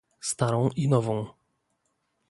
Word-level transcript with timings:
starą 0.19 0.69
i 0.75 0.87
nową 0.87 1.25